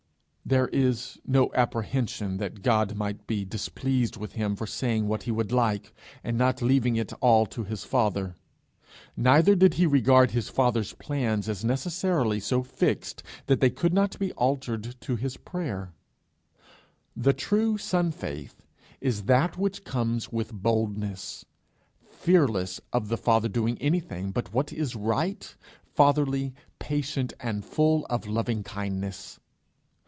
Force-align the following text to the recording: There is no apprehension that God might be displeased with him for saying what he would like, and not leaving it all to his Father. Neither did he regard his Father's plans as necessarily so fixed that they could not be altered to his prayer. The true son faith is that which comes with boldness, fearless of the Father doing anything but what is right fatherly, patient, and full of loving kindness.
There 0.43 0.67
is 0.69 1.17
no 1.25 1.49
apprehension 1.55 2.35
that 2.37 2.61
God 2.61 2.95
might 2.95 3.25
be 3.25 3.45
displeased 3.45 4.17
with 4.17 4.33
him 4.33 4.57
for 4.57 4.67
saying 4.67 5.07
what 5.07 5.23
he 5.23 5.31
would 5.31 5.49
like, 5.53 5.93
and 6.25 6.37
not 6.37 6.61
leaving 6.61 6.97
it 6.97 7.13
all 7.21 7.45
to 7.45 7.63
his 7.63 7.85
Father. 7.85 8.35
Neither 9.15 9.55
did 9.55 9.75
he 9.75 9.85
regard 9.85 10.31
his 10.31 10.49
Father's 10.49 10.91
plans 10.91 11.47
as 11.47 11.63
necessarily 11.63 12.41
so 12.41 12.63
fixed 12.63 13.23
that 13.45 13.61
they 13.61 13.69
could 13.69 13.93
not 13.93 14.19
be 14.19 14.33
altered 14.33 14.97
to 14.99 15.15
his 15.15 15.37
prayer. 15.37 15.93
The 17.15 17.33
true 17.33 17.77
son 17.77 18.11
faith 18.11 18.65
is 18.99 19.23
that 19.25 19.57
which 19.57 19.85
comes 19.85 20.33
with 20.33 20.51
boldness, 20.51 21.45
fearless 22.01 22.81
of 22.91 23.07
the 23.07 23.17
Father 23.17 23.47
doing 23.47 23.77
anything 23.77 24.31
but 24.31 24.51
what 24.53 24.73
is 24.73 24.97
right 24.97 25.55
fatherly, 25.85 26.53
patient, 26.77 27.31
and 27.39 27.63
full 27.63 28.05
of 28.09 28.27
loving 28.27 28.63
kindness. 28.63 29.39